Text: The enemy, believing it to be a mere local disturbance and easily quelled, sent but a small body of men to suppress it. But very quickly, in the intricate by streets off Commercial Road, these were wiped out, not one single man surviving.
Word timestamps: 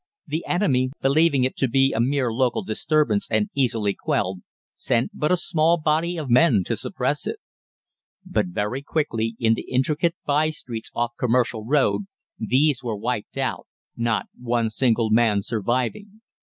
The 0.25 0.43
enemy, 0.47 0.89
believing 0.99 1.43
it 1.43 1.55
to 1.57 1.67
be 1.67 1.93
a 1.93 1.99
mere 1.99 2.33
local 2.33 2.63
disturbance 2.63 3.29
and 3.29 3.51
easily 3.55 3.93
quelled, 3.93 4.39
sent 4.73 5.11
but 5.13 5.31
a 5.31 5.37
small 5.37 5.77
body 5.77 6.17
of 6.17 6.27
men 6.27 6.63
to 6.65 6.75
suppress 6.75 7.27
it. 7.27 7.37
But 8.25 8.47
very 8.47 8.81
quickly, 8.81 9.35
in 9.39 9.53
the 9.53 9.69
intricate 9.69 10.15
by 10.25 10.49
streets 10.49 10.89
off 10.95 11.11
Commercial 11.19 11.65
Road, 11.67 12.05
these 12.39 12.83
were 12.83 12.97
wiped 12.97 13.37
out, 13.37 13.67
not 13.95 14.25
one 14.35 14.71
single 14.71 15.11
man 15.11 15.43
surviving. 15.43 16.21